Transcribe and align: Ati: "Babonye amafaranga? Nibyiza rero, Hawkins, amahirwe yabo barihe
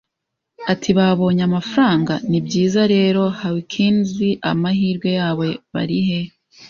Ati: 0.73 0.89
"Babonye 0.97 1.41
amafaranga? 1.49 2.13
Nibyiza 2.29 2.81
rero, 2.93 3.21
Hawkins, 3.39 4.09
amahirwe 4.51 5.09
yabo 5.17 5.43
barihe 5.73 6.19